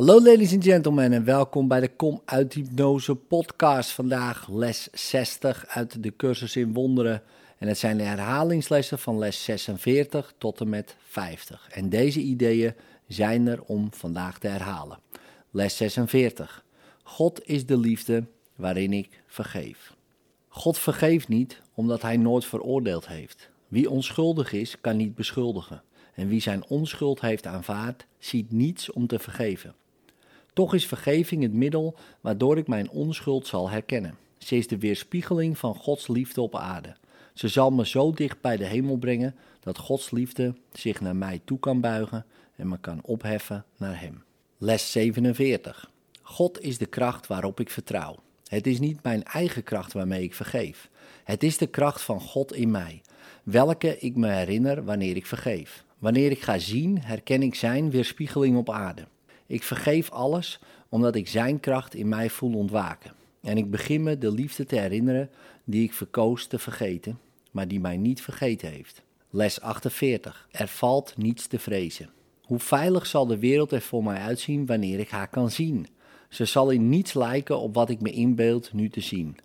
[0.00, 3.90] Hallo ladies and gentlemen en welkom bij de Kom uit Hypnose podcast.
[3.90, 7.22] Vandaag les 60 uit de cursus in wonderen.
[7.58, 11.68] En het zijn de herhalingslessen van les 46 tot en met 50.
[11.70, 12.74] En deze ideeën
[13.06, 14.98] zijn er om vandaag te herhalen.
[15.50, 16.64] Les 46.
[17.02, 18.24] God is de liefde
[18.56, 19.94] waarin ik vergeef.
[20.48, 23.50] God vergeeft niet omdat hij nooit veroordeeld heeft.
[23.68, 25.82] Wie onschuldig is, kan niet beschuldigen.
[26.14, 29.74] En wie zijn onschuld heeft aanvaard, ziet niets om te vergeven.
[30.52, 34.16] Toch is vergeving het middel waardoor ik mijn onschuld zal herkennen.
[34.38, 36.96] Ze is de weerspiegeling van Gods liefde op aarde.
[37.34, 41.40] Ze zal me zo dicht bij de hemel brengen dat Gods liefde zich naar mij
[41.44, 44.22] toe kan buigen en me kan opheffen naar Hem.
[44.58, 45.90] Les 47.
[46.22, 48.16] God is de kracht waarop ik vertrouw.
[48.46, 50.88] Het is niet mijn eigen kracht waarmee ik vergeef.
[51.24, 53.02] Het is de kracht van God in mij,
[53.42, 55.84] welke ik me herinner wanneer ik vergeef.
[55.98, 59.06] Wanneer ik ga zien, herken ik Zijn weerspiegeling op aarde.
[59.50, 63.12] Ik vergeef alles omdat ik Zijn kracht in mij voel ontwaken.
[63.40, 65.30] En ik begin me de liefde te herinneren
[65.64, 67.18] die ik verkoos te vergeten,
[67.50, 69.02] maar die mij niet vergeten heeft.
[69.30, 70.48] Les 48.
[70.50, 72.10] Er valt niets te vrezen.
[72.42, 75.86] Hoe veilig zal de wereld er voor mij uitzien wanneer ik haar kan zien?
[76.28, 79.36] Ze zal in niets lijken op wat ik me inbeeld nu te zien.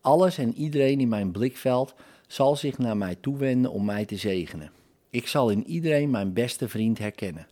[0.00, 1.94] Alles en iedereen in mijn blikveld
[2.26, 4.70] zal zich naar mij toewenden om mij te zegenen.
[5.10, 7.46] Ik zal in iedereen mijn beste vriend herkennen.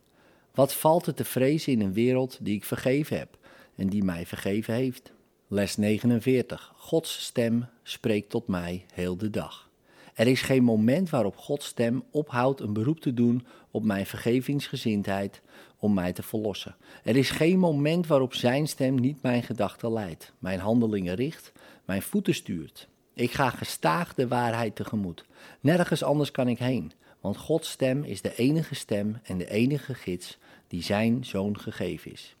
[0.59, 3.37] Wat valt er te vrezen in een wereld die ik vergeven heb
[3.75, 5.11] en die mij vergeven heeft?
[5.47, 6.73] Les 49.
[6.75, 9.69] Gods stem spreekt tot mij heel de dag.
[10.13, 15.41] Er is geen moment waarop Gods stem ophoudt een beroep te doen op mijn vergevingsgezindheid
[15.77, 16.75] om mij te verlossen.
[17.03, 21.51] Er is geen moment waarop Zijn stem niet mijn gedachten leidt, mijn handelingen richt,
[21.85, 22.87] mijn voeten stuurt.
[23.13, 25.25] Ik ga gestaag de waarheid tegemoet.
[25.59, 29.93] Nergens anders kan ik heen, want Gods stem is de enige stem en de enige
[29.93, 32.35] gids die Zijn zoon gegeven is.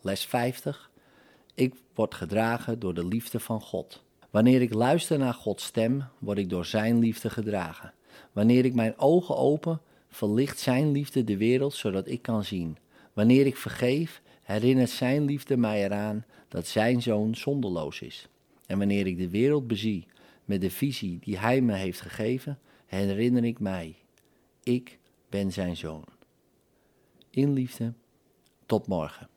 [0.00, 0.90] Les 50.
[1.54, 4.02] Ik word gedragen door de liefde van God.
[4.30, 7.92] Wanneer ik luister naar Gods stem, word ik door Zijn liefde gedragen.
[8.32, 12.78] Wanneer ik mijn ogen open, verlicht Zijn liefde de wereld zodat ik kan zien.
[13.12, 18.28] Wanneer ik vergeef, herinnert Zijn liefde mij eraan dat Zijn zoon zonderloos is.
[18.66, 20.06] En wanneer ik de wereld bezie
[20.44, 23.96] met de visie die Hij me heeft gegeven, herinner ik mij,
[24.68, 24.98] ik
[25.28, 26.04] ben Zijn zoon.
[27.30, 27.94] In liefde,
[28.66, 29.28] tot morgen.